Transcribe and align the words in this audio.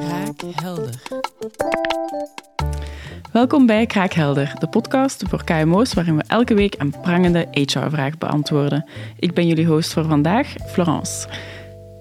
Kraakhelder. 0.00 1.02
Welkom 3.32 3.66
bij 3.66 3.86
Kraakhelder, 3.86 4.52
de 4.58 4.68
podcast 4.68 5.22
voor 5.28 5.44
KMO's 5.44 5.94
waarin 5.94 6.16
we 6.16 6.24
elke 6.26 6.54
week 6.54 6.74
een 6.78 6.90
prangende 6.90 7.46
HR-vraag 7.50 8.18
beantwoorden. 8.18 8.88
Ik 9.18 9.34
ben 9.34 9.46
jullie 9.46 9.66
host 9.66 9.92
voor 9.92 10.04
vandaag, 10.04 10.54
Florence. 10.66 11.28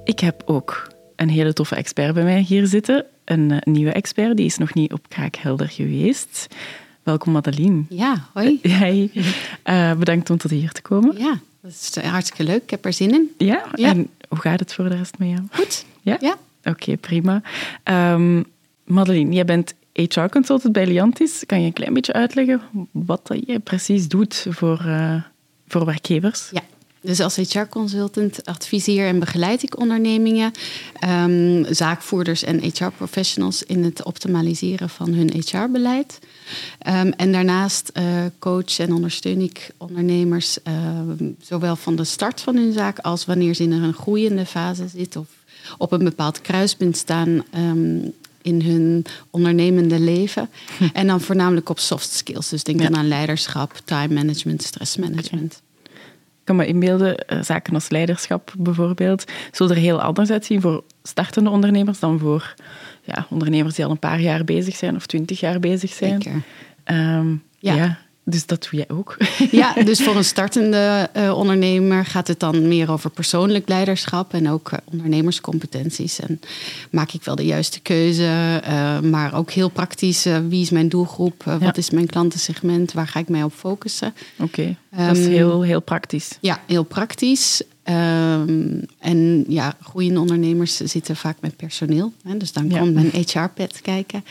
Ik 0.03 0.19
heb 0.19 0.41
ook 0.45 0.91
een 1.15 1.29
hele 1.29 1.53
toffe 1.53 1.75
expert 1.75 2.13
bij 2.13 2.23
mij 2.23 2.41
hier 2.41 2.67
zitten. 2.67 3.05
Een 3.25 3.51
eh, 3.51 3.57
nieuwe 3.73 3.91
expert, 3.91 4.37
die 4.37 4.45
is 4.45 4.57
nog 4.57 4.73
niet 4.73 4.93
op 4.93 5.09
Kraakhelder 5.09 5.69
geweest. 5.69 6.47
Welkom 7.03 7.31
Madeline. 7.31 7.83
Ja, 7.89 8.27
hoi. 8.33 8.59
Jij, 8.79 9.11
uh, 9.65 9.93
bedankt 9.93 10.29
om 10.29 10.37
tot 10.37 10.51
hier 10.51 10.71
te 10.71 10.81
komen. 10.81 11.17
Ja, 11.17 11.39
dat 11.61 11.71
is 11.71 11.95
hartstikke 12.03 12.43
leuk. 12.43 12.63
Ik 12.63 12.69
heb 12.69 12.85
er 12.85 12.93
zin 12.93 13.13
in. 13.13 13.31
Ja? 13.37 13.65
Ja. 13.75 13.89
En 13.89 14.09
hoe 14.27 14.39
gaat 14.39 14.59
het 14.59 14.73
voor 14.73 14.89
de 14.89 14.95
rest 14.95 15.17
met 15.17 15.29
jou? 15.29 15.41
Goed. 15.51 15.85
Ja? 16.01 16.17
Ja. 16.19 16.35
Oké, 16.65 16.97
prima. 16.97 17.41
Ehm 17.83 18.41
Madeline, 18.85 19.33
jij 19.33 19.45
bent 19.45 19.73
HR-consultant 19.93 20.73
bij 20.73 20.87
Liantis. 20.87 21.43
Kan 21.45 21.61
je 21.61 21.65
een 21.65 21.73
klein 21.73 21.93
beetje 21.93 22.13
uitleggen 22.13 22.61
wat 22.91 23.27
dat 23.27 23.37
jij 23.45 23.59
precies 23.59 24.07
doet 24.07 24.45
voor, 24.49 24.79
eh, 24.85 25.21
voor 25.67 25.85
werkgevers? 25.85 26.49
Ja. 26.51 26.61
Dus 27.01 27.19
als 27.19 27.35
HR-consultant 27.35 28.45
adviseer 28.45 29.07
en 29.07 29.19
begeleid 29.19 29.63
ik 29.63 29.79
ondernemingen, 29.79 30.51
ehm, 30.99 31.73
zaakvoerders 31.73 32.43
en 32.43 32.59
HR-professionals 32.59 33.63
in 33.63 33.83
het 33.83 34.03
optimaliseren 34.03 34.89
van 34.89 35.13
hun 35.13 35.31
HR-beleid. 35.33 36.19
Ehm, 36.79 37.07
en 37.07 37.31
daarnaast 37.31 37.89
eh, 37.93 38.03
coach 38.39 38.79
en 38.79 38.93
ondersteun 38.93 39.41
ik 39.41 39.69
ondernemers 39.77 40.57
zowel 41.41 41.75
van 41.75 41.95
de 41.95 42.03
start 42.03 42.41
van 42.41 42.55
hun 42.55 42.73
zaak 42.73 42.99
als 42.99 43.25
wanneer 43.25 43.53
ze 43.53 43.63
in 43.63 43.71
een 43.71 43.93
groeiende 43.93 44.45
fase 44.45 44.87
zitten 44.87 45.21
of 45.21 45.27
op 45.77 45.91
een 45.91 46.03
bepaald 46.03 46.41
kruispunt 46.41 46.97
staan 46.97 47.43
ehm, 47.51 47.97
in 48.41 48.61
hun 48.61 49.05
ondernemende 49.29 49.99
leven. 49.99 50.49
En 50.93 51.07
dan 51.07 51.21
voornamelijk 51.21 51.69
op 51.69 51.79
soft 51.79 52.09
skills. 52.11 52.49
Dus 52.49 52.63
denk 52.63 52.79
Ja. 52.79 52.89
dan 52.89 52.97
aan 52.97 53.07
leiderschap, 53.07 53.81
time 53.85 54.13
management, 54.13 54.63
stressmanagement. 54.63 55.61
Ik 55.83 56.51
kan 56.51 56.55
me 56.55 56.67
inbeelden, 56.67 57.17
eh, 57.17 57.41
zaken 57.41 57.73
als 57.73 57.89
leiderschap 57.89 58.53
bijvoorbeeld, 58.57 59.23
zullen 59.51 59.75
er 59.75 59.81
heel 59.81 60.01
anders 60.01 60.29
uitzien 60.29 60.61
voor 60.61 60.83
startende 61.03 61.49
ondernemers 61.49 61.99
dan 61.99 62.19
voor 62.19 62.53
ja, 63.03 63.27
ondernemers 63.29 63.75
die 63.75 63.85
al 63.85 63.91
een 63.91 63.99
paar 63.99 64.19
jaar 64.21 64.43
bezig 64.43 64.75
zijn 64.75 64.95
of 64.95 65.05
twintig 65.05 65.39
jaar 65.39 65.59
bezig 65.59 65.93
zijn. 65.93 66.21
Zeker. 66.21 66.41
Ehm, 66.83 67.27
ja. 67.59 67.75
Ja. 67.75 67.97
Dus 68.25 68.45
dat 68.45 68.67
doe 68.69 68.79
jij 68.79 68.95
ook. 68.97 69.17
Ja, 69.51 69.73
dus 69.73 70.03
voor 70.03 70.15
een 70.15 70.25
startende 70.25 71.09
eh, 71.13 71.37
ondernemer 71.37 72.05
gaat 72.05 72.27
het 72.27 72.39
dan 72.39 72.67
meer 72.67 72.91
over 72.91 73.09
persoonlijk 73.09 73.67
leiderschap 73.69 74.33
en 74.33 74.49
ook 74.49 74.71
eh, 74.71 74.79
ondernemerscompetenties. 74.91 76.19
En 76.19 76.39
maak 76.91 77.11
ik 77.11 77.23
wel 77.23 77.35
de 77.35 77.45
juiste 77.45 77.79
keuze, 77.79 78.59
eh, 78.63 78.99
maar 78.99 79.33
ook 79.33 79.51
heel 79.51 79.69
praktisch. 79.69 80.23
wie 80.49 80.61
is 80.61 80.69
mijn 80.69 80.89
doelgroep? 80.89 81.43
Ja. 81.45 81.57
Wat 81.57 81.77
is 81.77 81.89
mijn 81.89 82.07
klantensegment? 82.07 82.93
Waar 82.93 83.07
ga 83.07 83.19
ik 83.19 83.29
mij 83.29 83.43
op 83.43 83.53
focussen? 83.53 84.13
Oké, 84.39 84.75
dat 84.97 85.17
is 85.17 85.23
Ehm, 85.23 85.31
heel, 85.31 85.61
heel 85.61 85.81
praktisch. 85.81 86.37
Ja, 86.41 86.59
heel 86.67 86.83
praktisch. 86.83 87.61
Ehm, 87.85 88.79
en 88.99 89.45
ja, 89.47 89.75
groeiende 89.81 90.19
ondernemers 90.19 90.75
zitten 90.77 91.15
vaak 91.15 91.37
met 91.41 91.55
personeel. 91.55 92.13
Hè, 92.23 92.37
dus 92.37 92.53
dan 92.53 92.69
Ja. 92.69 92.79
komt 92.79 92.93
mijn 92.93 93.09
HR-pad 93.13 93.81
kijken. 93.81 94.23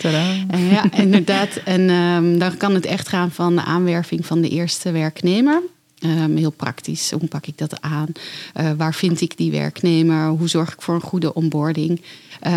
En 0.49 0.61
ja, 0.65 0.93
inderdaad. 1.05 1.57
En 1.65 1.91
ehm, 1.91 2.39
dan 2.39 2.57
kan 2.57 2.75
het 2.75 2.87
echt 2.87 3.09
gaan 3.09 3.31
van 3.31 3.55
de 3.55 3.63
aanwerving 3.65 4.27
van 4.27 4.41
de 4.41 4.49
eerste 4.49 4.91
werknemer. 4.91 5.63
Ehm, 5.99 6.37
heel 6.37 6.51
praktisch. 6.51 7.11
Hoe 7.11 7.29
pak 7.29 7.47
ik 7.47 7.59
dat 7.59 7.81
aan? 7.81 8.09
Eh, 8.55 8.71
waar 8.77 8.95
vind 8.95 9.21
ik 9.21 9.37
die 9.37 9.51
werknemer? 9.51 10.29
Hoe 10.29 10.49
zorg 10.49 10.73
ik 10.73 10.83
voor 10.83 10.95
een 10.95 11.01
goede 11.01 11.35
onboarding? 11.35 12.01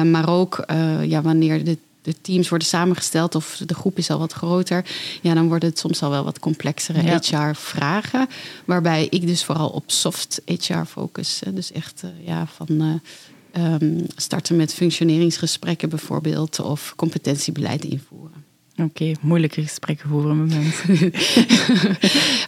Maar 0.05 0.29
ook 0.29 0.57
eh, 0.57 1.03
ja, 1.05 1.21
wanneer 1.21 1.63
de, 1.63 1.77
de 2.07 2.21
teams 2.21 2.49
worden 2.49 2.67
samengesteld 2.67 3.35
of 3.35 3.61
de 3.65 3.73
groep 3.73 3.97
is 3.97 4.09
al 4.09 4.19
wat 4.19 4.33
groter, 4.33 4.85
ja, 5.21 5.33
dan 5.33 5.47
worden 5.47 5.69
het 5.69 5.79
soms 5.79 6.01
al 6.01 6.09
wel 6.09 6.23
wat 6.23 6.39
complexere 6.39 7.03
Ja. 7.03 7.19
HR-vragen. 7.49 8.27
Waarbij 8.65 9.07
ik 9.09 9.27
dus 9.27 9.43
vooral 9.43 9.69
op 9.69 9.83
soft 9.91 10.41
HR 10.45 10.83
focus. 10.87 11.41
Dus 11.53 11.71
echt 11.71 12.03
eh, 12.03 12.27
ja, 12.27 12.45
van. 12.55 12.67
eh, 12.81 13.63
ehm, 13.63 13.99
starten 14.15 14.55
met 14.55 14.73
functioneringsgesprekken 14.73 15.89
bijvoorbeeld 15.89 16.59
of 16.59 16.93
competentiebeleid 16.95 17.83
invoeren. 17.83 18.45
Oké, 18.83 19.11
moeilijke 19.21 19.61
gesprekken 19.61 20.09
voeren 20.09 20.45
met 20.45 20.49
mensen. 20.49 21.11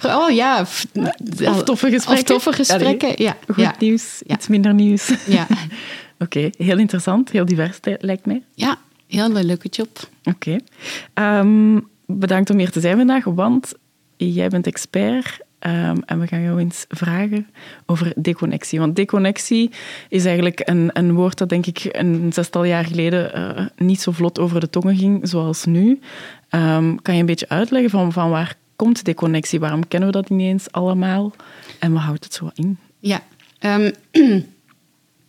Oh 0.19 0.29
ja, 0.31 0.61
Of 0.61 1.63
toffe 1.63 1.89
gesprekken. 1.89 2.35
Of 2.35 2.43
toffe 2.43 2.53
gesprekken, 2.53 3.13
ja. 3.23 3.37
Goed 3.47 3.55
Ja, 3.63 3.75
nieuws, 3.79 4.21
Ja. 4.25 4.35
iets 4.35 4.47
minder 4.47 4.73
nieuws. 4.73 5.11
ja. 5.27 5.47
Oké, 6.19 6.49
heel 6.57 6.77
interessant, 6.77 7.29
heel 7.31 7.45
divers 7.45 7.79
eh, 7.79 7.93
lijkt 7.99 8.25
mij. 8.25 8.43
ja, 8.55 8.77
heel 9.09 9.35
een 9.35 9.45
leuke 9.45 9.67
job. 9.67 10.09
Oké. 10.23 10.57
Ehm, 11.13 11.79
bedankt 12.05 12.49
om 12.49 12.57
hier 12.57 12.71
te 12.71 12.79
zijn 12.79 12.97
vandaag, 12.97 13.23
want 13.23 13.73
jij 14.17 14.49
bent 14.49 14.67
expert 14.67 15.39
ehm, 15.59 15.97
en 16.05 16.19
we 16.19 16.27
gaan 16.27 16.41
jou 16.41 16.59
eens 16.59 16.85
vragen 16.87 17.47
over 17.85 18.13
deconnectie. 18.15 18.79
Want 18.79 18.95
deconnectie 18.95 19.71
is 20.09 20.25
eigenlijk 20.25 20.61
een, 20.63 20.89
een 20.93 21.13
woord 21.13 21.37
dat 21.37 21.49
denk 21.49 21.65
ik 21.65 21.87
een 21.91 22.33
zestal 22.33 22.63
jaar 22.63 22.85
geleden 22.85 23.33
eh, 23.33 23.65
niet 23.77 24.01
zo 24.01 24.11
vlot 24.11 24.39
over 24.39 24.59
de 24.59 24.69
tongen 24.69 24.97
ging 24.97 25.27
zoals 25.27 25.65
nu. 25.65 25.99
Ehm, 26.49 26.95
kan 26.95 27.13
je 27.13 27.19
een 27.19 27.25
beetje 27.25 27.49
uitleggen 27.49 27.89
van, 27.89 28.11
van 28.11 28.29
waar 28.29 28.57
komt 28.75 29.05
deconnectie? 29.05 29.59
Waarom 29.59 29.87
kennen 29.87 30.09
we 30.09 30.15
dat 30.15 30.29
niet 30.29 30.47
eens 30.47 30.71
allemaal? 30.71 31.31
En 31.79 31.93
wat 31.93 32.01
houdt 32.01 32.23
het 32.23 32.33
zo 32.33 32.49
in? 32.53 32.77
Ja. 32.99 33.21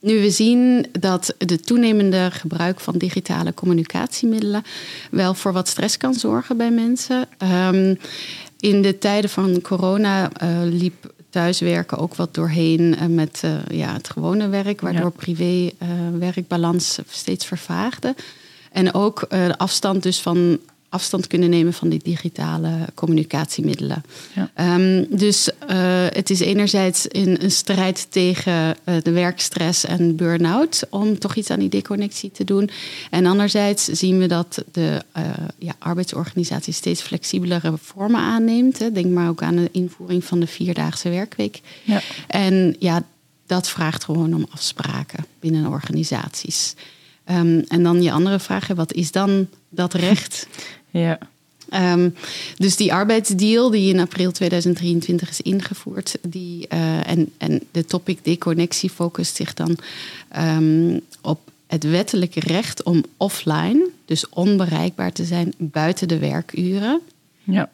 nu 0.00 0.20
we 0.20 0.30
zien 0.30 0.86
dat 1.00 1.34
de 1.38 1.60
toenemende 1.60 2.28
gebruik 2.30 2.80
van 2.80 2.98
digitale 2.98 3.54
communicatiemiddelen 3.54 4.62
wel 5.10 5.34
voor 5.34 5.52
wat 5.52 5.68
stress 5.68 5.96
kan 5.96 6.14
zorgen 6.14 6.56
bij 6.56 6.70
mensen. 6.70 7.28
Ehm, 7.38 7.94
in 8.60 8.82
de 8.82 8.98
tijden 8.98 9.30
van 9.30 9.60
corona 9.60 10.30
eh, 10.32 10.48
liep 10.62 11.12
thuiswerken 11.30 11.98
ook 11.98 12.14
wat 12.14 12.34
doorheen 12.34 12.96
eh, 12.96 13.06
met 13.06 13.40
eh, 13.44 13.78
ja, 13.78 13.92
het 13.92 14.10
gewone 14.10 14.48
werk, 14.48 14.80
waardoor 14.80 15.10
privé-werkbalans 15.10 16.98
steeds 17.08 17.46
vervaagde. 17.46 18.14
En 18.72 18.94
ook 18.94 19.26
de 19.28 19.58
afstand 19.58 20.02
dus 20.02 20.20
van 20.20 20.58
afstand 20.90 21.26
kunnen 21.26 21.50
nemen 21.50 21.72
van 21.72 21.88
die 21.88 22.00
digitale 22.02 22.70
communicatiemiddelen. 22.94 24.04
Ja. 24.34 24.50
Ehm, 24.54 25.04
dus 25.08 25.50
eh, 25.66 26.06
het 26.08 26.30
is 26.30 26.40
enerzijds 26.40 27.06
in 27.06 27.38
een 27.40 27.50
strijd 27.50 28.06
tegen 28.10 28.76
eh, 28.84 28.94
de 29.02 29.10
werkstress 29.10 29.84
en 29.84 30.16
burn-out 30.16 30.86
om 30.90 31.18
toch 31.18 31.34
iets 31.34 31.50
aan 31.50 31.58
die 31.58 31.68
deconnectie 31.68 32.30
te 32.30 32.44
doen. 32.44 32.70
En 33.10 33.26
anderzijds 33.26 33.84
zien 33.84 34.18
we 34.18 34.26
dat 34.26 34.64
de 34.72 35.02
eh, 35.12 35.24
ja, 35.58 35.74
arbeidsorganisatie 35.78 36.72
steeds 36.72 37.02
flexibelere 37.02 37.72
vormen 37.82 38.20
aanneemt. 38.20 38.78
Hè. 38.78 38.92
Denk 38.92 39.12
maar 39.12 39.28
ook 39.28 39.42
aan 39.42 39.56
de 39.56 39.68
invoering 39.72 40.24
van 40.24 40.40
de 40.40 40.46
vierdaagse 40.46 41.08
werkweek. 41.08 41.60
Ja. 41.82 42.00
En 42.26 42.76
ja, 42.78 43.02
dat 43.46 43.68
vraagt 43.68 44.04
gewoon 44.04 44.34
om 44.34 44.46
afspraken 44.50 45.26
binnen 45.40 45.66
organisaties. 45.66 46.74
Ehm, 47.24 47.62
en 47.68 47.82
dan 47.82 48.02
je 48.02 48.12
andere 48.12 48.38
vraag, 48.38 48.66
wat 48.66 48.92
is 48.92 49.12
dan 49.12 49.48
dat 49.68 49.94
recht? 49.94 50.46
Ja. 50.90 51.18
Ehm, 51.68 52.10
dus 52.56 52.76
die 52.76 52.92
arbeidsdeal 52.92 53.70
die 53.70 53.92
in 53.92 54.00
april 54.00 54.32
2023 54.32 55.28
is 55.28 55.40
ingevoerd, 55.40 56.18
die, 56.22 56.68
eh, 56.68 57.08
en, 57.08 57.32
en 57.38 57.60
de 57.70 57.84
topic 57.84 58.24
deconnectie 58.24 58.90
focust 58.90 59.36
zich 59.36 59.54
dan 59.54 59.76
ehm, 60.28 60.98
op 61.20 61.40
het 61.66 61.84
wettelijke 61.84 62.40
recht 62.40 62.82
om 62.82 63.04
offline, 63.16 63.88
dus 64.04 64.28
onbereikbaar 64.28 65.12
te 65.12 65.24
zijn 65.24 65.52
buiten 65.56 66.08
de 66.08 66.18
werkuren. 66.18 67.00
Ja. 67.44 67.70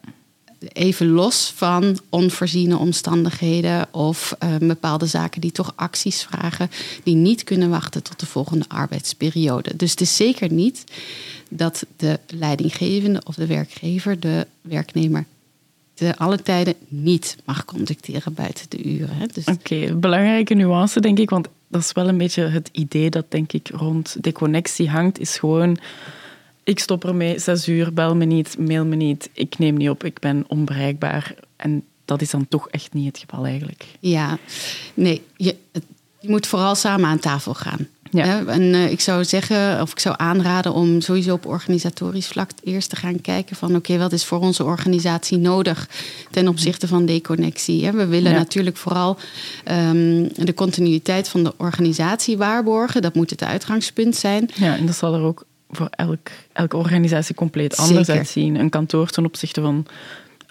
Even 0.73 1.07
los 1.07 1.51
van 1.55 1.99
onvoorziene 2.09 2.77
omstandigheden 2.77 3.87
of 3.93 4.35
eh, 4.39 4.55
bepaalde 4.55 5.05
zaken 5.05 5.41
die 5.41 5.51
toch 5.51 5.73
acties 5.75 6.23
vragen, 6.23 6.69
die 7.03 7.15
niet 7.15 7.43
kunnen 7.43 7.69
wachten 7.69 8.03
tot 8.03 8.19
de 8.19 8.25
volgende 8.25 8.65
arbeidsperiode. 8.67 9.75
Dus 9.75 9.91
het 9.91 10.01
is 10.01 10.15
zeker 10.15 10.51
niet 10.51 10.83
dat 11.49 11.85
de 11.95 12.19
leidinggevende 12.27 13.21
of 13.25 13.35
de 13.35 13.45
werkgever 13.45 14.19
de 14.19 14.47
werknemer 14.61 15.25
te 15.93 16.17
alle 16.17 16.41
tijden 16.41 16.73
niet 16.87 17.37
mag 17.45 17.65
contacteren 17.65 18.33
buiten 18.33 18.65
de 18.69 18.83
uren. 18.83 19.29
Dus 19.33 19.45
Oké, 19.45 19.93
belangrijke 19.93 20.53
nuance 20.53 20.99
denk 20.99 21.19
ik, 21.19 21.29
want 21.29 21.47
dat 21.67 21.81
is 21.81 21.91
wel 21.91 22.07
een 22.07 22.17
beetje 22.17 22.43
het 22.43 22.69
idee 22.71 23.09
dat 23.09 23.25
denk 23.31 23.53
ik 23.53 23.69
rond 23.73 24.15
deconnectie 24.19 24.89
hangt, 24.89 25.19
is 25.19 25.37
gewoon 25.37 25.77
ik 26.67 26.79
stop 26.79 27.05
ermee, 27.05 27.39
zes 27.39 27.67
uur, 27.67 27.93
bel 27.93 28.15
me 28.15 28.25
niet, 28.25 28.55
mail 28.59 28.85
me 28.85 28.95
niet, 28.95 29.29
ik 29.33 29.57
neem 29.57 29.77
niet 29.77 29.89
op, 29.89 30.03
ik 30.03 30.19
ben 30.19 30.43
onbereikbaar. 30.47 31.33
En 31.55 31.83
dat 32.05 32.21
is 32.21 32.29
dan 32.29 32.47
toch 32.47 32.69
echt 32.69 32.93
niet 32.93 33.05
het 33.07 33.17
geval 33.29 33.45
eigenlijk. 33.45 33.85
ja, 33.99 34.37
nee, 34.93 35.21
je, 35.35 35.55
je 36.19 36.29
moet 36.29 36.47
vooral 36.47 36.75
samen 36.75 37.09
aan 37.09 37.19
tafel 37.19 37.53
gaan. 37.53 37.87
Ja. 38.11 38.45
En 38.45 38.73
eh, 38.73 38.91
ik 38.91 38.99
zou 38.99 39.25
zeggen, 39.25 39.81
of 39.81 39.91
ik 39.91 39.99
zou 39.99 40.15
aanraden 40.17 40.73
om 40.73 41.01
sowieso 41.01 41.33
op 41.33 41.45
organisatorisch 41.45 42.27
vlak 42.27 42.49
eerst 42.63 42.89
te 42.89 42.95
gaan 42.95 43.21
kijken 43.21 43.55
van 43.55 43.75
oké, 43.75 43.97
wat 43.97 44.11
is 44.11 44.25
voor 44.25 44.39
onze 44.39 44.63
organisatie 44.63 45.37
nodig 45.37 45.89
ten 46.31 46.47
opzichte 46.47 46.87
van 46.87 47.05
deconnectie. 47.05 47.85
hè? 47.85 47.91
We 47.91 48.05
willen 48.05 48.31
Ja. 48.31 48.37
natuurlijk 48.37 48.77
vooral 48.77 49.17
ehm, 49.63 50.27
de 50.35 50.53
continuïteit 50.55 51.29
van 51.29 51.43
de 51.43 51.53
organisatie 51.57 52.37
waarborgen. 52.37 53.01
Dat 53.01 53.15
moet 53.15 53.29
het 53.29 53.43
uitgangspunt 53.43 54.15
zijn. 54.15 54.49
Ja, 54.55 54.77
en 54.77 54.85
dat 54.85 54.95
zal 54.95 55.13
er 55.13 55.21
ook 55.21 55.45
voor 55.69 55.87
elk, 55.89 56.27
elke 56.53 56.77
organisatie 56.77 57.35
compleet 57.35 57.77
anders 57.77 58.05
Zeker. 58.05 58.21
uitzien. 58.21 58.55
Een 58.55 58.69
kantoor 58.69 59.07
ten 59.09 59.25
opzichte 59.25 59.61
van 59.61 59.85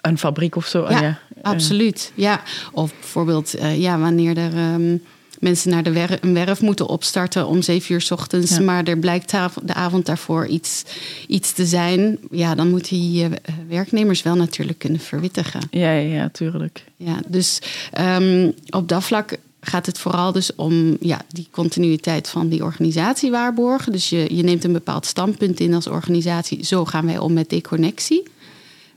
een 0.01 0.17
fabriek 0.17 0.55
of 0.55 0.65
zo. 0.65 0.81
Ah, 0.83 0.91
Ja, 0.91 1.03
eh, 1.03 1.43
Absoluut, 1.51 2.11
ja. 2.15 2.41
Of 2.71 2.93
bijvoorbeeld 2.99 3.53
eh, 3.53 3.79
ja, 3.81 3.99
wanneer 3.99 4.37
er 4.37 4.53
ehm, 4.55 4.97
mensen 5.39 5.69
naar 5.71 5.83
de 5.83 5.91
wer 5.91 6.17
een 6.21 6.33
werf 6.33 6.61
moeten 6.61 6.87
opstarten 6.87 7.47
om 7.47 7.61
zeven 7.61 7.93
uur 7.93 8.01
's 8.01 8.11
ochtends, 8.11 8.51
Ja. 8.57 8.61
maar 8.61 8.83
er 8.83 8.97
blijkt 8.97 9.31
de 9.63 9.73
avond 9.73 10.05
daarvoor 10.05 10.45
iets, 10.47 10.83
iets 11.27 11.51
te 11.53 11.65
zijn, 11.65 12.17
ja, 12.31 12.55
dan 12.55 12.69
moeten 12.69 12.89
die 12.99 13.23
eh, 13.23 13.31
werknemers 13.67 14.21
wel 14.23 14.35
natuurlijk 14.35 14.79
kunnen 14.79 14.99
verwittigen. 14.99 15.61
ja, 15.71 15.91
ja, 15.91 16.15
ja, 16.15 16.29
tuurlijk. 16.29 16.83
Ja, 16.95 17.19
dus 17.27 17.59
ehm, 17.91 18.51
op 18.69 18.89
dat 18.89 19.03
vlak 19.03 19.37
gaat 19.61 19.85
het 19.85 19.99
vooral 19.99 20.31
dus 20.31 20.55
om 20.55 20.97
ja, 20.99 21.21
die 21.27 21.47
continuïteit 21.51 22.29
van 22.29 22.49
die 22.49 22.63
organisatie 22.63 23.31
waarborgen. 23.31 23.91
Dus 23.91 24.09
je, 24.09 24.35
je 24.35 24.43
neemt 24.43 24.63
een 24.63 24.73
bepaald 24.73 25.05
standpunt 25.05 25.59
in 25.59 25.73
als 25.73 25.87
organisatie. 25.87 26.65
Zo 26.65 26.85
gaan 26.85 27.05
wij 27.05 27.17
om 27.17 27.33
met 27.33 27.49
deconnectie. 27.49 28.23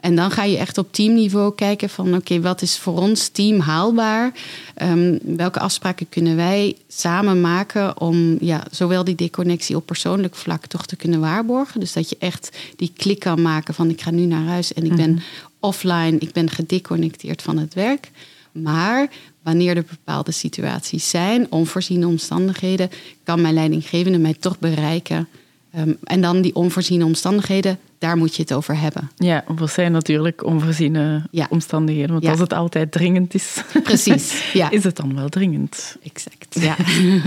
En 0.01 0.17
dan 0.17 0.31
ga 0.31 0.45
je 0.45 0.57
echt 0.59 0.79
op 0.79 0.93
teamniveau 0.93 1.55
kijken 1.55 1.89
van 1.89 2.15
oké, 2.15 2.41
wat 2.41 2.63
is 2.63 2.79
voor 2.79 2.99
ons 2.99 3.29
team 3.29 3.61
haalbaar? 3.61 4.33
Ehm, 4.75 5.19
welke 5.23 5.61
afspraken 5.61 6.09
kunnen 6.09 6.37
wij 6.37 6.77
samen 6.89 7.41
maken 7.41 8.01
om 8.01 8.37
ja, 8.41 8.67
zowel 8.71 9.05
die 9.05 9.15
deconnectie 9.15 9.77
op 9.77 9.87
persoonlijk 9.87 10.35
vlak 10.35 10.67
toch 10.67 10.87
te 10.87 10.97
kunnen 10.97 11.21
waarborgen? 11.21 11.81
Dus 11.81 11.93
dat 11.93 12.11
je 12.11 12.17
echt 12.19 12.57
die 12.77 12.93
klik 12.97 13.19
kan 13.19 13.43
maken 13.43 13.75
van 13.75 13.91
ik 13.91 14.01
ga 14.01 14.11
nu 14.11 14.25
naar 14.25 14.45
huis 14.45 14.73
en 14.73 14.85
ik 14.85 14.97
ben 14.97 15.23
offline, 15.59 16.19
ik 16.19 16.33
ben 16.33 16.51
gedeconnecteerd 16.51 17.43
van 17.43 17.59
het 17.59 17.75
werk. 17.75 18.11
Maar 18.53 19.11
wanneer 19.43 19.77
er 19.77 19.85
bepaalde 19.91 20.33
situaties 20.33 21.11
zijn, 21.11 21.47
onvoorziene 21.51 22.07
omstandigheden, 22.07 22.91
kan 23.25 23.41
mijn 23.41 23.55
leidinggevende 23.55 24.19
mij 24.19 24.35
toch 24.35 24.59
bereiken. 24.59 25.29
Ehm, 25.73 25.93
en 26.05 26.21
dan 26.21 26.41
die 26.41 26.55
onvoorziene 26.55 27.05
omstandigheden, 27.05 27.79
daar 27.99 28.17
moet 28.17 28.37
je 28.37 28.43
het 28.43 28.53
over 28.53 28.79
hebben. 28.79 29.11
Ja, 29.17 29.45
er 29.61 29.69
zijn 29.69 29.93
natuurlijk 29.93 30.45
onvoorziene 30.45 31.27
Ja. 31.31 31.47
omstandigheden. 31.51 32.11
Want 32.11 32.23
Ja. 32.25 32.31
als 32.31 32.41
het 32.41 32.53
altijd 32.53 32.93
dringend 32.93 33.35
is, 33.35 33.63
Precies, 33.83 34.45
ja. 34.53 34.71
is 34.71 34.85
het 34.85 34.97
dan 34.97 35.15
wel 35.15 35.29
dringend. 35.29 35.97
Exact, 36.03 36.57
ja. 36.61 36.77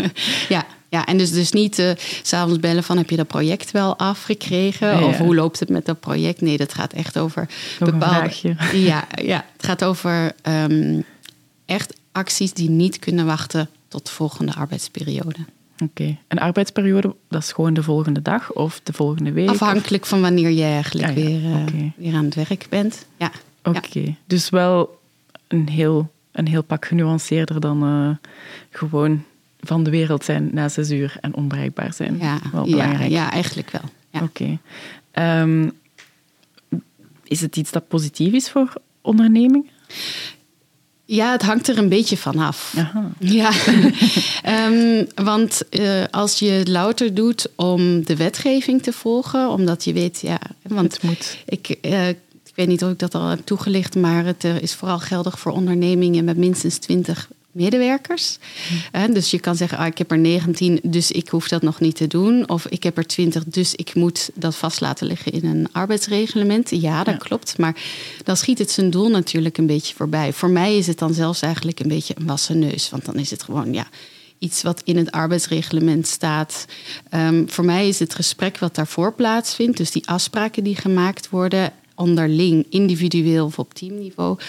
ja, 0.55 0.65
ja, 0.89 1.05
en 1.05 1.17
dus, 1.17 1.31
dus 1.31 1.51
niet 1.51 1.75
s 1.75 2.19
s'avonds 2.21 2.59
bellen 2.59 2.83
van 2.83 2.97
heb 2.97 3.09
je 3.09 3.15
dat 3.15 3.27
project 3.27 3.71
wel 3.71 3.97
afgekregen? 3.97 4.87
Ja, 4.87 4.99
ja. 4.99 5.05
Of 5.05 5.17
hoe 5.17 5.35
loopt 5.35 5.59
het 5.59 5.69
met 5.69 5.85
dat 5.85 5.99
project? 5.99 6.41
Nee, 6.41 6.57
dat 6.57 6.73
gaat 6.73 6.93
echt 6.93 7.17
over 7.19 7.49
bepaalde... 7.79 8.31
Ja, 8.73 9.07
ja, 9.21 9.45
het 9.57 9.65
gaat 9.65 9.83
over 9.83 10.31
ehm, 10.41 11.01
echt 11.65 11.93
acties 12.13 12.53
die 12.53 12.69
niet 12.69 12.99
kunnen 12.99 13.25
wachten 13.25 13.69
tot 13.87 14.05
de 14.05 14.11
volgende 14.11 14.53
arbeidsperiode. 14.53 15.39
Oké. 15.83 16.17
Een 16.27 16.39
arbeidsperiode, 16.39 17.15
dat 17.29 17.43
is 17.43 17.51
gewoon 17.51 17.73
de 17.73 17.83
volgende 17.83 18.21
dag 18.21 18.51
of 18.53 18.79
de 18.83 18.93
volgende 18.93 19.31
week? 19.31 19.49
Afhankelijk 19.49 20.05
van 20.05 20.21
wanneer 20.21 20.49
je 20.49 20.63
eigenlijk 20.63 21.07
Ja, 21.07 21.23
ja, 21.23 21.27
weer, 21.29 21.51
eh, 21.51 21.91
weer 21.95 22.13
aan 22.15 22.25
het 22.25 22.35
werk 22.35 22.65
bent. 22.69 23.05
Ja, 23.17 23.31
Oké, 23.63 24.15
dus 24.25 24.49
wel 24.49 24.99
een 25.47 25.69
heel, 25.69 26.11
een 26.31 26.47
heel 26.47 26.63
pak 26.63 26.85
genuanceerder 26.85 27.59
dan 27.59 27.83
eh, 27.83 28.29
gewoon 28.69 29.23
van 29.59 29.83
de 29.83 29.89
wereld 29.89 30.23
zijn 30.23 30.49
na 30.51 30.69
zes 30.69 30.91
uur 30.91 31.17
en 31.21 31.35
onbereikbaar 31.35 31.93
zijn. 31.93 32.17
ja, 32.17 32.39
wel 32.51 32.65
ja, 32.65 32.71
belangrijk. 32.71 33.11
ja, 33.11 33.31
eigenlijk 33.31 33.69
wel. 33.69 33.81
Ja. 34.09 34.21
Oké. 34.21 34.57
Ehm, 35.11 35.69
is 37.23 37.41
het 37.41 37.55
iets 37.55 37.71
dat 37.71 37.87
positief 37.87 38.33
is 38.33 38.49
voor 38.49 38.73
onderneming? 39.01 39.69
Ja, 41.13 41.31
het 41.31 41.41
hangt 41.41 41.67
er 41.67 41.77
een 41.77 41.89
beetje 41.89 42.17
van 42.17 42.37
af. 42.39 42.73
Aha. 42.77 43.09
Ja, 43.19 43.51
Ehm, 44.43 45.05
want 45.15 45.69
eh, 45.69 46.03
als 46.11 46.39
je 46.39 46.49
het 46.49 46.67
louter 46.67 47.13
doet 47.13 47.47
om 47.55 48.05
de 48.05 48.15
wetgeving 48.15 48.83
te 48.83 48.93
volgen, 48.93 49.49
omdat 49.49 49.83
je 49.83 49.93
weet, 49.93 50.19
ja, 50.21 50.39
want 50.67 50.93
Het 50.93 51.03
moet. 51.03 51.37
ik, 51.45 51.69
eh, 51.81 52.09
ik 52.09 52.17
weet 52.55 52.67
niet 52.67 52.83
of 52.83 52.91
ik 52.91 52.99
dat 52.99 53.15
al 53.15 53.27
heb 53.27 53.39
toegelicht, 53.45 53.95
maar 53.95 54.25
het 54.25 54.43
eh, 54.43 54.61
is 54.61 54.73
vooral 54.73 54.99
geldig 54.99 55.39
voor 55.39 55.51
ondernemingen 55.51 56.23
met 56.23 56.37
minstens 56.37 56.77
20 56.77 57.29
medewerkers. 57.53 58.37
Dus 59.11 59.31
je 59.31 59.39
kan 59.39 59.55
zeggen, 59.55 59.77
ah, 59.77 59.85
ik 59.87 59.97
heb 59.97 60.11
er 60.11 60.17
19, 60.17 60.79
dus 60.83 61.11
ik 61.11 61.27
hoef 61.29 61.47
dat 61.47 61.61
nog 61.61 61.79
niet 61.79 61.95
te 61.95 62.07
doen. 62.07 62.49
Of 62.49 62.65
ik 62.67 62.83
heb 62.83 62.97
er 62.97 63.05
20, 63.07 63.43
dus 63.43 63.75
ik 63.75 63.95
moet 63.95 64.29
dat 64.33 64.55
vast 64.55 64.81
laten 64.81 65.07
liggen 65.07 65.31
in 65.31 65.45
een 65.45 65.67
arbeidsreglement. 65.71 66.69
Ja, 66.69 67.03
dat 67.03 67.13
Ja. 67.13 67.19
klopt. 67.27 67.57
Maar 67.57 67.75
dan 68.23 68.37
schiet 68.37 68.57
het 68.59 68.71
zijn 68.71 68.89
doel 68.89 69.09
natuurlijk 69.09 69.57
een 69.57 69.65
beetje 69.65 69.95
voorbij. 69.95 70.33
Voor 70.33 70.49
mij 70.49 70.77
is 70.77 70.87
het 70.87 70.99
dan 70.99 71.13
zelfs 71.13 71.41
eigenlijk 71.41 71.79
een 71.79 71.87
beetje 71.87 72.13
een 72.17 72.25
wassen 72.25 72.59
neus. 72.59 72.89
Want 72.89 73.05
dan 73.05 73.15
is 73.15 73.31
het 73.31 73.43
gewoon, 73.43 73.73
ja, 73.73 73.87
iets 74.39 74.61
wat 74.61 74.81
in 74.85 74.97
het 74.97 75.11
arbeidsreglement 75.11 76.07
staat. 76.07 76.65
Ehm, 77.09 77.47
voor 77.47 77.65
mij 77.65 77.87
is 77.87 77.99
het 77.99 78.15
gesprek 78.15 78.57
wat 78.57 78.75
daarvoor 78.75 79.13
plaatsvindt, 79.13 79.77
dus 79.77 79.91
die 79.91 80.07
afspraken 80.07 80.63
die 80.63 80.75
gemaakt 80.75 81.29
worden, 81.29 81.73
onderling, 81.95 82.65
individueel 82.69 83.45
of 83.45 83.59
op 83.59 83.73
teamniveau, 83.73 84.39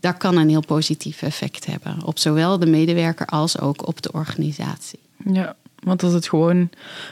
dat 0.00 0.16
kan 0.16 0.36
een 0.36 0.48
heel 0.48 0.64
positief 0.66 1.22
effect 1.22 1.66
hebben. 1.66 2.04
Op 2.04 2.18
zowel 2.18 2.58
de 2.58 2.66
medewerker 2.66 3.26
als 3.26 3.58
ook 3.58 3.86
op 3.86 4.02
de 4.02 4.12
organisatie. 4.12 4.98
Ja, 5.32 5.56
want 5.82 6.02
als 6.02 6.12
het 6.12 6.28
gewoon 6.28 6.70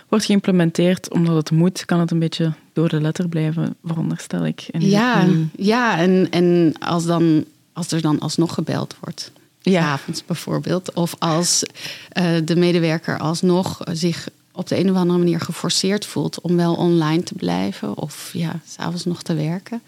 wordt 0.08 0.24
geïmplementeerd 0.24 1.10
omdat 1.10 1.34
het 1.34 1.50
moet, 1.50 1.84
kan 1.84 2.00
het 2.00 2.10
een 2.10 2.18
beetje 2.18 2.52
door 2.72 2.88
de 2.88 3.00
letter 3.00 3.28
blijven, 3.28 3.76
veronderstel 3.84 4.46
ik. 4.46 4.68
En 4.70 4.80
Ja, 4.88 5.26
ja 5.56 5.98
en, 5.98 6.30
en 6.30 6.74
als, 6.78 7.04
dan, 7.04 7.44
als 7.72 7.90
er 7.90 8.00
dan 8.00 8.18
alsnog 8.18 8.54
gebeld 8.54 8.96
wordt. 9.00 9.32
Ja. 9.60 9.82
Avonds 9.82 10.24
bijvoorbeeld. 10.24 10.92
Of 10.92 11.14
als 11.18 11.62
eh, 12.08 12.36
de 12.44 12.56
medewerker 12.56 13.18
alsnog 13.18 13.80
zich 13.92 14.28
op 14.52 14.68
de 14.68 14.78
een 14.78 14.90
of 14.90 14.96
andere 14.96 15.18
manier 15.18 15.40
geforceerd 15.40 16.06
voelt 16.06 16.40
om 16.40 16.56
wel 16.56 16.74
online 16.74 17.22
te 17.22 17.34
blijven. 17.34 17.96
Of 17.96 18.30
ja, 18.32 18.60
s'avonds 18.66 19.04
nog 19.04 19.22
te 19.22 19.34
werken. 19.34 19.82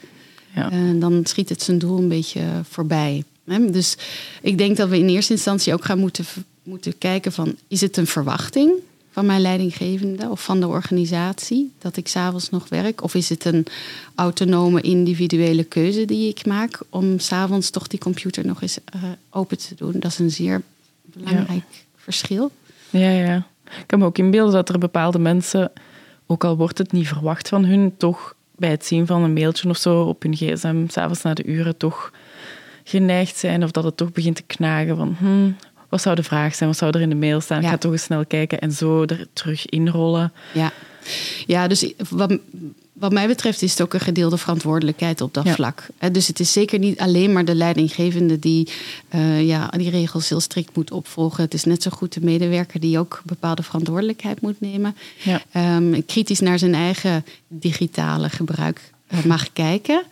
Ja. 0.54 0.70
Eh, 0.70 0.78
dan 1.00 1.20
schiet 1.26 1.48
het 1.48 1.62
zijn 1.62 1.78
doel 1.78 1.98
een 1.98 2.08
beetje 2.08 2.42
voorbij. 2.62 3.24
Hè? 3.44 3.70
Dus 3.70 3.96
ik 4.42 4.58
denk 4.58 4.76
dat 4.76 4.88
we 4.88 4.98
in 4.98 5.08
eerste 5.08 5.32
instantie 5.32 5.72
ook 5.72 5.84
gaan 5.84 5.98
moeten, 5.98 6.24
moeten 6.62 6.98
kijken 6.98 7.32
van... 7.32 7.56
is 7.68 7.80
het 7.80 7.96
een 7.96 8.06
verwachting 8.06 8.72
van 9.10 9.26
mijn 9.26 9.40
leidinggevende 9.40 10.28
of 10.28 10.44
van 10.44 10.60
de 10.60 10.66
organisatie... 10.66 11.72
dat 11.78 11.96
ik 11.96 12.08
s'avonds 12.08 12.50
nog 12.50 12.68
werk? 12.68 13.02
Of 13.02 13.14
is 13.14 13.28
het 13.28 13.44
een 13.44 13.66
autonome 14.14 14.80
individuele 14.80 15.64
keuze 15.64 16.04
die 16.04 16.28
ik 16.28 16.46
maak... 16.46 16.80
om 16.90 17.18
s'avonds 17.18 17.70
toch 17.70 17.86
die 17.86 17.98
computer 17.98 18.46
nog 18.46 18.62
eens 18.62 18.78
eh, 18.84 19.02
open 19.30 19.58
te 19.58 19.74
doen? 19.74 19.92
Dat 19.92 20.10
is 20.10 20.18
een 20.18 20.30
zeer 20.30 20.62
belangrijk 21.02 21.84
verschil. 21.96 22.50
Ja, 22.90 23.10
ja. 23.10 23.46
Ik 23.64 23.86
kan 23.86 23.98
me 23.98 24.04
ook 24.04 24.18
inbeelden 24.18 24.54
dat 24.54 24.68
er 24.68 24.78
bepaalde 24.78 25.18
mensen, 25.18 25.72
ook 26.26 26.44
al 26.44 26.56
wordt 26.56 26.78
het 26.78 26.92
niet 26.92 27.08
verwacht 27.08 27.48
van 27.48 27.64
hun, 27.64 27.94
toch 27.96 28.34
bij 28.60 28.70
het 28.70 28.86
zien 28.86 29.06
van 29.06 29.22
een 29.22 29.32
mailtje 29.32 29.68
of 29.68 29.76
zo 29.76 30.02
op 30.02 30.22
hun 30.22 30.36
gsm, 30.36 30.86
s'avonds 30.88 31.22
na 31.22 31.34
de 31.34 31.44
uren, 31.44 31.76
toch 31.76 32.12
geneigd 32.84 33.36
zijn 33.36 33.64
of 33.64 33.70
dat 33.70 33.84
het 33.84 33.96
toch 33.96 34.12
begint 34.12 34.36
te 34.36 34.42
knagen 34.42 34.96
van 34.96 35.16
hmm, 35.18 35.56
wat 35.88 36.02
zou 36.02 36.16
de 36.16 36.22
vraag 36.22 36.54
zijn, 36.54 36.68
wat 36.68 36.78
zou 36.78 36.90
er 36.94 37.00
in 37.00 37.08
de 37.08 37.14
mail 37.14 37.40
staan, 37.40 37.62
ik 37.62 37.68
ga 37.68 37.76
toch 37.76 37.92
eens 37.92 38.02
snel 38.02 38.26
kijken 38.26 38.60
en 38.60 38.72
zo 38.72 39.02
er 39.02 39.26
terug 39.32 39.66
inrollen. 39.66 40.32
Ja, 40.52 40.72
ja 41.46 41.68
dus 41.68 41.92
wat, 42.10 42.38
wat 43.00 43.12
mij 43.12 43.26
betreft 43.26 43.62
is 43.62 43.70
het 43.70 43.80
ook 43.80 43.94
een 43.94 44.00
gedeelde 44.00 44.36
verantwoordelijkheid 44.36 45.20
op 45.20 45.34
dat 45.34 45.44
Ja. 45.44 45.54
vlak. 45.54 45.86
Dus 46.12 46.26
het 46.26 46.40
is 46.40 46.52
zeker 46.52 46.78
niet 46.78 46.98
alleen 46.98 47.32
maar 47.32 47.44
de 47.44 47.54
leidinggevende 47.54 48.38
die 48.38 48.68
eh, 49.08 49.46
ja, 49.46 49.68
die 49.68 49.90
regels 49.90 50.28
heel 50.28 50.40
strikt 50.40 50.76
moet 50.76 50.90
opvolgen. 50.90 51.44
Het 51.44 51.54
is 51.54 51.64
net 51.64 51.82
zo 51.82 51.90
goed 51.90 52.12
de 52.12 52.20
medewerker 52.24 52.80
die 52.80 52.98
ook 52.98 53.22
bepaalde 53.24 53.62
verantwoordelijkheid 53.62 54.40
moet 54.40 54.60
nemen. 54.60 54.96
Ja. 55.22 55.42
Ehm, 55.52 56.00
kritisch 56.06 56.40
naar 56.40 56.58
zijn 56.58 56.74
eigen 56.74 57.24
digitale 57.48 58.28
gebruik 58.28 58.90
eh, 59.06 59.24
mag 59.24 59.52
kijken. 59.52 60.02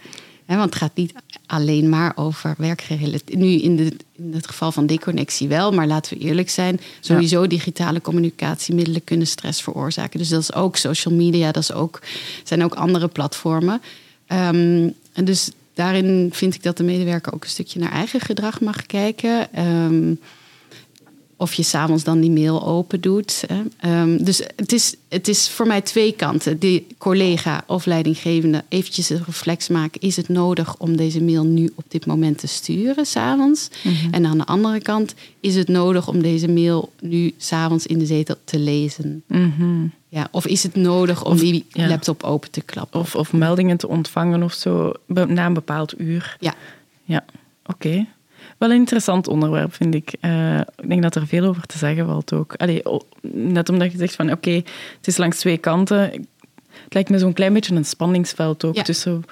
Want 0.46 0.60
het 0.64 0.74
gaat 0.74 0.94
niet 0.94 1.12
alleen 1.48 1.88
maar 1.88 2.12
over 2.14 2.54
werkgerelateerd. 2.58 3.38
Nu 3.38 3.46
in, 3.46 3.76
de, 3.76 3.96
in 4.16 4.32
het 4.34 4.46
geval 4.46 4.72
van 4.72 4.86
deconnectie 4.86 5.48
wel, 5.48 5.72
maar 5.72 5.86
laten 5.86 6.18
we 6.18 6.24
eerlijk 6.24 6.50
zijn. 6.50 6.80
Sowieso 7.00 7.46
digitale 7.46 8.00
communicatiemiddelen 8.00 9.04
kunnen 9.04 9.26
stress 9.26 9.62
veroorzaken. 9.62 10.18
Dus 10.18 10.28
dat 10.28 10.40
is 10.40 10.54
ook 10.54 10.76
social 10.76 11.14
media, 11.14 11.52
dat 11.52 11.62
is 11.62 11.72
ook, 11.72 12.00
zijn 12.44 12.64
ook 12.64 12.74
andere 12.74 13.08
platformen. 13.08 13.82
Ehm, 14.26 14.88
en 15.12 15.24
dus 15.24 15.50
daarin 15.74 16.28
vind 16.32 16.54
ik 16.54 16.62
dat 16.62 16.76
de 16.76 16.84
medewerker 16.84 17.34
ook 17.34 17.44
een 17.44 17.50
stukje 17.50 17.80
naar 17.80 17.92
eigen 17.92 18.20
gedrag 18.20 18.60
mag 18.60 18.86
kijken. 18.86 19.52
Ehm, 19.52 20.14
of 21.40 21.54
je 21.54 21.62
s'avonds 21.62 22.04
dan 22.04 22.20
die 22.20 22.30
mail 22.30 22.66
open 22.66 23.00
doet. 23.00 23.44
Hè. 23.46 23.62
Ehm, 23.80 24.24
dus 24.24 24.42
het 24.56 24.72
is, 24.72 24.94
het 25.08 25.28
is 25.28 25.48
voor 25.48 25.66
mij 25.66 25.80
twee 25.80 26.12
kanten. 26.12 26.58
Die 26.58 26.86
collega 26.98 27.64
of 27.66 27.86
leidinggevende 27.86 28.64
eventjes 28.68 29.10
een 29.10 29.22
reflex 29.26 29.68
maken. 29.68 30.00
Is 30.00 30.16
het 30.16 30.28
nodig 30.28 30.76
om 30.78 30.96
deze 30.96 31.22
mail 31.22 31.44
nu 31.44 31.70
op 31.74 31.84
dit 31.88 32.06
moment 32.06 32.38
te 32.38 32.46
sturen, 32.46 33.06
s'avonds? 33.06 33.68
Mm 33.82 33.96
En 34.10 34.26
aan 34.26 34.38
de 34.38 34.46
andere 34.46 34.80
kant, 34.80 35.14
is 35.40 35.54
het 35.54 35.68
nodig 35.68 36.08
om 36.08 36.22
deze 36.22 36.48
mail 36.48 36.92
nu 37.00 37.32
s'avonds 37.36 37.86
in 37.86 37.98
de 37.98 38.06
zetel 38.06 38.36
te 38.44 38.58
lezen? 38.58 39.22
Mhm. 39.26 39.86
Ja, 40.08 40.28
of 40.30 40.46
is 40.46 40.62
het 40.62 40.74
nodig 40.74 41.24
om 41.24 41.36
die 41.36 41.66
laptop 41.72 42.22
open 42.22 42.50
te 42.50 42.60
klappen? 42.60 43.00
Of, 43.00 43.14
of 43.14 43.32
meldingen 43.32 43.76
te 43.76 43.88
ontvangen 43.88 44.42
of 44.42 44.52
zo 44.52 44.92
na 45.06 45.46
een 45.46 45.54
bepaald 45.54 46.00
uur? 46.00 46.36
Ja. 46.40 46.54
Ja, 47.04 47.24
oké. 47.66 48.06
Wel 48.58 48.70
een 48.70 48.76
interessant 48.76 49.28
onderwerp, 49.28 49.74
vind 49.74 49.94
ik. 49.94 50.12
Uh, 50.20 50.58
ik 50.58 50.88
denk 50.88 51.02
dat 51.02 51.14
er 51.14 51.26
veel 51.26 51.44
over 51.44 51.66
te 51.66 51.78
zeggen 51.78 52.06
valt 52.06 52.32
ook. 52.32 52.54
Allee, 52.56 52.82
net 53.32 53.68
omdat 53.68 53.92
je 53.92 53.98
zegt 53.98 54.14
van 54.14 54.32
oké, 54.32 54.50
het 54.96 55.06
is 55.06 55.16
langs 55.16 55.38
twee 55.38 55.58
kanten. 55.58 56.00
Het 56.84 56.94
lijkt 56.94 57.10
me 57.10 57.18
zo'n 57.18 57.32
klein 57.32 57.52
beetje 57.52 57.74
een 57.74 57.84
spanningsveld 57.84 58.64
ook. 58.64 58.76
Tussen 58.76 59.24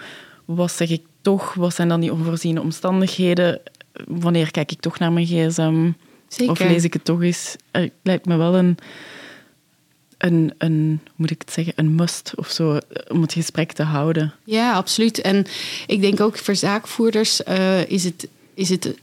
wat 0.45 0.73
zeg 0.73 0.91
ik 0.91 1.03
toch, 1.21 1.55
wat 1.55 1.75
zijn 1.75 1.89
dan 1.89 2.01
die 2.01 2.13
onvoorziene 2.13 2.61
omstandigheden? 2.61 3.61
Wanneer 4.07 4.51
kijk 4.51 4.73
ik 4.73 4.81
toch 4.81 4.99
naar 4.99 5.13
mijn 5.13 5.27
gsm? 5.27 5.91
Zeker. 6.29 6.53
Of 6.53 6.59
lees 6.59 6.85
ik 6.85 6.93
het 6.93 7.05
toch 7.05 7.23
eens? 7.23 7.57
Het 7.71 7.93
lijkt 8.03 8.27
me 8.27 8.37
wel 8.37 8.55
een, 8.55 8.79
een, 10.19 10.55
een, 10.59 11.01
moet 11.17 11.31
ik 11.31 11.41
het 11.41 11.53
zeggen, 11.53 11.73
een 11.77 11.95
must 11.95 12.33
of 12.37 12.51
zo, 12.51 12.79
om 13.09 13.23
het 13.23 13.33
gesprek 13.33 13.73
te 13.73 13.83
houden. 13.83 14.35
Ja, 14.45 14.73
absoluut. 14.73 15.21
En 15.21 15.47
ik 15.87 16.01
denk 16.01 16.21
ook 16.21 16.39
voor 16.39 16.57
zaakvoerders 16.57 17.41
uh, 17.49 17.91
is 17.91 18.05
het 18.05 18.29
is 18.57 18.69
het 18.69 18.95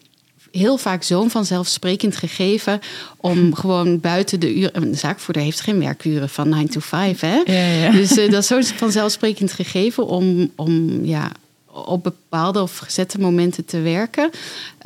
heel 0.53 0.77
vaak 0.77 1.03
zo'n 1.03 1.29
vanzelfsprekend 1.29 2.15
gegeven 2.15 2.79
om 3.17 3.55
gewoon 3.55 3.99
buiten 3.99 4.39
de 4.39 4.55
uren. 4.55 4.81
Een 4.83 4.97
zaakvoerder 4.97 5.43
heeft 5.43 5.61
geen 5.61 5.79
werkuren 5.79 6.29
van 6.29 6.49
9 6.49 6.69
to 6.69 6.79
5. 6.79 7.19
Hè? 7.19 7.41
Ja, 7.45 7.67
ja. 7.67 7.91
Dus 7.91 8.17
uh, 8.17 8.31
dat 8.31 8.41
is 8.41 8.47
zo 8.47 8.61
vanzelfsprekend 8.61 9.51
gegeven 9.51 10.07
om, 10.07 10.51
om 10.55 11.05
ja, 11.05 11.31
op 11.65 12.03
bepaalde 12.03 12.61
of 12.61 12.77
gezette 12.77 13.19
momenten 13.19 13.65
te 13.65 13.81
werken. 13.81 14.29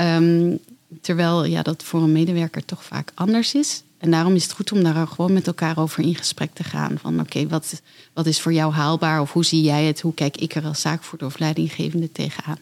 Um, 0.01 0.59
terwijl 1.01 1.45
ja, 1.45 1.61
dat 1.61 1.83
voor 1.83 2.01
een 2.01 2.11
medewerker 2.11 2.65
toch 2.65 2.83
vaak 2.83 3.11
anders 3.13 3.53
is. 3.53 3.83
En 3.97 4.11
daarom 4.11 4.35
is 4.35 4.43
het 4.43 4.51
goed 4.51 4.71
om 4.71 4.83
daar 4.83 5.07
gewoon 5.07 5.33
met 5.33 5.47
elkaar 5.47 5.77
over 5.77 6.03
in 6.03 6.15
gesprek 6.15 6.53
te 6.53 6.63
gaan. 6.63 6.97
Van 7.01 7.19
oké, 7.19 7.47
wat, 7.47 7.81
wat 8.13 8.25
is 8.25 8.41
voor 8.41 8.53
jou 8.53 8.73
haalbaar? 8.73 9.21
Of 9.21 9.33
hoe 9.33 9.45
zie 9.45 9.61
jij 9.61 9.83
het? 9.83 10.01
Hoe 10.01 10.13
kijk 10.13 10.37
ik 10.37 10.55
er 10.55 10.65
als 10.65 10.81
zaakvoerder 10.81 11.27
of 11.27 11.39
leidinggevende 11.39 12.11
tegenaan? 12.11 12.59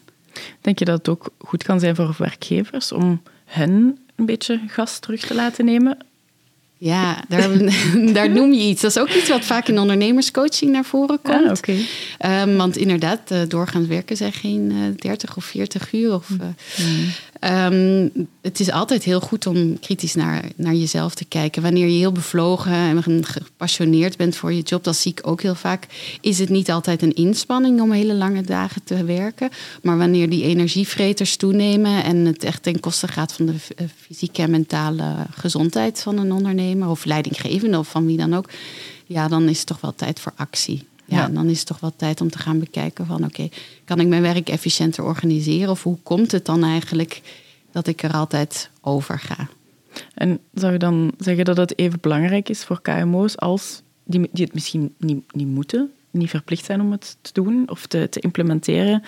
Denk 0.66 0.78
je 0.78 0.84
dat 0.84 0.98
het 0.98 1.08
ook 1.08 1.28
goed 1.38 1.62
kan 1.62 1.80
zijn 1.80 1.96
voor 1.96 2.14
werkgevers 2.18 2.92
om 2.92 3.22
hen 3.44 3.98
een 4.14 4.26
beetje 4.26 4.60
gas 4.66 4.98
terug 4.98 5.20
te 5.20 5.34
laten 5.34 5.64
nemen? 5.64 5.98
Ja, 6.76 7.24
daar, 7.28 7.50
daar 8.16 8.30
noem 8.30 8.52
je 8.52 8.60
iets. 8.60 8.80
Dat 8.80 8.90
is 8.90 8.98
ook 8.98 9.08
iets 9.08 9.28
wat 9.28 9.44
vaak 9.44 9.68
in 9.68 9.78
ondernemerscoaching 9.78 10.72
naar 10.72 10.84
voren 10.84 11.18
komt. 11.22 11.46
Ah, 11.46 11.52
okay. 11.56 11.86
um, 12.42 12.56
want 12.56 12.76
inderdaad, 12.76 13.30
uh, 13.30 13.38
doorgaans 13.48 13.86
werken 13.86 14.16
zijn 14.16 14.32
geen 14.32 14.70
uh, 14.70 14.96
30 14.96 15.36
of 15.36 15.44
40 15.44 15.92
uur. 15.92 16.14
Of, 16.14 16.28
uh, 16.28 16.38
mm. 16.86 17.08
Um, 17.40 18.28
het 18.42 18.60
is 18.60 18.70
altijd 18.70 19.04
heel 19.04 19.20
goed 19.20 19.46
om 19.46 19.78
kritisch 19.78 20.14
naar, 20.14 20.44
naar 20.56 20.74
jezelf 20.74 21.14
te 21.14 21.24
kijken. 21.24 21.62
Wanneer 21.62 21.86
je 21.86 21.98
heel 21.98 22.12
bevlogen 22.12 22.72
en 22.72 23.24
gepassioneerd 23.24 24.16
bent 24.16 24.36
voor 24.36 24.52
je 24.52 24.62
job, 24.62 24.84
dat 24.84 24.96
zie 24.96 25.12
ik 25.12 25.26
ook 25.26 25.42
heel 25.42 25.54
vaak, 25.54 25.86
is 26.20 26.38
het 26.38 26.48
niet 26.48 26.70
altijd 26.70 27.02
een 27.02 27.14
inspanning 27.14 27.80
om 27.80 27.92
hele 27.92 28.14
lange 28.14 28.42
dagen 28.42 28.84
te 28.84 29.04
werken. 29.04 29.48
Maar 29.82 29.98
wanneer 29.98 30.30
die 30.30 30.44
energievreters 30.44 31.36
toenemen 31.36 32.04
en 32.04 32.16
het 32.16 32.44
echt 32.44 32.62
ten 32.62 32.80
koste 32.80 33.08
gaat 33.08 33.32
van 33.32 33.46
de 33.46 33.52
uh, 33.52 33.86
fysieke 33.96 34.42
en 34.42 34.50
mentale 34.50 35.14
gezondheid 35.30 36.02
van 36.02 36.18
een 36.18 36.32
ondernemer 36.32 36.88
of 36.88 37.04
leidinggevende 37.04 37.78
of 37.78 37.88
van 37.88 38.06
wie 38.06 38.16
dan 38.16 38.34
ook, 38.34 38.48
ja, 39.06 39.28
dan 39.28 39.48
is 39.48 39.58
het 39.58 39.66
toch 39.66 39.80
wel 39.80 39.94
tijd 39.94 40.20
voor 40.20 40.32
actie. 40.36 40.86
Ja, 41.06 41.16
ja. 41.16 41.28
dan 41.28 41.48
is 41.48 41.58
het 41.58 41.66
toch 41.66 41.80
wel 41.80 41.92
tijd 41.96 42.20
om 42.20 42.30
te 42.30 42.38
gaan 42.38 42.58
bekijken 42.58 43.06
van 43.06 43.16
oké, 43.16 43.26
okay, 43.26 43.52
kan 43.84 44.00
ik 44.00 44.06
mijn 44.06 44.22
werk 44.22 44.48
efficiënter 44.48 45.04
organiseren? 45.04 45.70
Of 45.70 45.82
hoe 45.82 45.98
komt 46.02 46.32
het 46.32 46.44
dan 46.44 46.64
eigenlijk 46.64 47.22
dat 47.72 47.86
ik 47.86 48.02
er 48.02 48.12
altijd 48.12 48.70
over 48.80 49.18
ga? 49.18 49.48
En 50.14 50.38
zou 50.54 50.72
je 50.72 50.78
dan 50.78 51.12
zeggen 51.18 51.44
dat 51.44 51.56
het 51.56 51.78
even 51.78 52.00
belangrijk 52.00 52.48
is 52.48 52.64
voor 52.64 52.82
KMO's 52.82 53.36
als 53.36 53.82
die, 54.04 54.28
die 54.32 54.44
het 54.44 54.54
misschien 54.54 54.94
niet, 54.98 55.32
niet 55.32 55.46
moeten, 55.46 55.92
niet 56.10 56.30
verplicht 56.30 56.64
zijn 56.64 56.80
om 56.80 56.92
het 56.92 57.16
te 57.20 57.32
doen 57.32 57.70
of 57.70 57.86
te, 57.86 58.08
te 58.08 58.20
implementeren, 58.20 59.02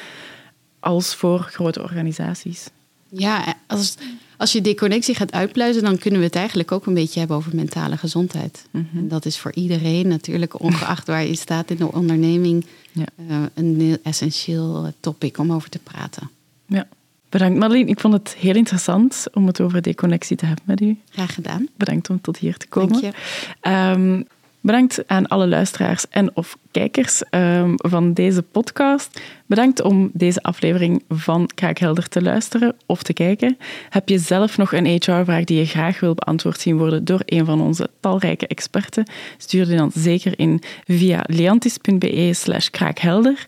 als 0.80 1.14
voor 1.14 1.40
grote 1.40 1.82
organisaties? 1.82 2.70
Ja, 3.08 3.54
als, 3.66 3.94
als 4.36 4.52
je 4.52 4.60
deconnectie 4.60 5.14
gaat 5.14 5.32
uitpluizen, 5.32 5.82
dan 5.82 5.98
kunnen 5.98 6.20
we 6.20 6.26
het 6.26 6.36
eigenlijk 6.36 6.72
ook 6.72 6.86
een 6.86 6.94
beetje 6.94 7.18
hebben 7.18 7.36
over 7.36 7.54
mentale 7.54 7.96
gezondheid. 7.96 8.66
Mm 8.70 8.88
-hmm. 8.90 9.00
En 9.00 9.08
dat 9.08 9.24
is 9.24 9.38
voor 9.38 9.52
iedereen 9.52 10.08
natuurlijk, 10.08 10.60
ongeacht 10.60 11.06
waar 11.06 11.26
je 11.26 11.34
staat 11.34 11.70
in 11.70 11.76
de 11.76 11.92
onderneming, 11.92 12.66
ja. 12.92 13.06
uh, 13.30 13.36
een 13.54 13.98
essentieel 14.02 14.92
topic 15.00 15.38
om 15.38 15.52
over 15.52 15.68
te 15.68 15.78
praten. 15.78 16.30
Ja. 16.66 16.88
Bedankt 17.28 17.58
Marleen. 17.58 17.88
Ik 17.88 18.00
vond 18.00 18.14
het 18.14 18.36
heel 18.38 18.54
interessant 18.54 19.26
om 19.32 19.46
het 19.46 19.60
over 19.60 19.82
deconnectie 19.82 20.36
te 20.36 20.46
hebben 20.46 20.64
met 20.66 20.80
u. 20.80 20.96
Graag 21.10 21.34
gedaan. 21.34 21.68
Bedankt 21.76 22.10
om 22.10 22.20
tot 22.20 22.38
hier 22.38 22.56
te 22.56 22.66
komen. 22.66 23.02
Dank 23.02 23.14
je. 23.62 23.70
Um, 23.70 24.26
Bedankt 24.60 25.02
aan 25.06 25.26
alle 25.26 25.46
luisteraars 25.46 26.08
en 26.08 26.36
of 26.36 26.58
kijkers 26.70 27.22
um, 27.30 27.74
van 27.76 28.12
deze 28.12 28.42
podcast. 28.42 29.20
Bedankt 29.46 29.82
om 29.82 30.10
deze 30.12 30.42
aflevering 30.42 31.02
van 31.08 31.50
Kraakhelder 31.54 32.08
te 32.08 32.22
luisteren 32.22 32.76
of 32.86 33.02
te 33.02 33.12
kijken. 33.12 33.56
Heb 33.88 34.08
je 34.08 34.18
zelf 34.18 34.56
nog 34.56 34.72
een 34.72 34.86
HR-vraag 34.86 35.44
die 35.44 35.58
je 35.58 35.66
graag 35.66 36.00
wil 36.00 36.14
beantwoord 36.14 36.60
zien 36.60 36.78
worden 36.78 37.04
door 37.04 37.22
een 37.24 37.44
van 37.44 37.60
onze 37.60 37.90
talrijke 38.00 38.46
experten? 38.46 39.10
Stuur 39.36 39.66
die 39.66 39.76
dan 39.76 39.90
zeker 39.94 40.38
in 40.38 40.62
via 40.84 41.24
leantis.be 41.26 42.30
slash 42.32 42.68
kraakhelder 42.68 43.46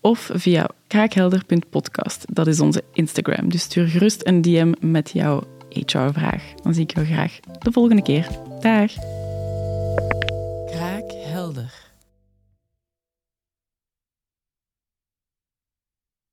of 0.00 0.30
via 0.34 0.68
kraakhelder.podcast. 0.86 2.24
Dat 2.34 2.46
is 2.46 2.60
onze 2.60 2.84
Instagram. 2.92 3.50
Dus 3.50 3.62
stuur 3.62 3.86
gerust 3.86 4.26
een 4.26 4.42
DM 4.42 4.72
met 4.80 5.10
jouw 5.14 5.42
HR-vraag. 5.68 6.42
Dan 6.62 6.74
zie 6.74 6.82
ik 6.82 6.94
jou 6.94 7.06
graag 7.06 7.38
de 7.58 7.72
volgende 7.72 8.02
keer. 8.02 8.26
Dag! 8.60 8.92
helder. 11.54 11.81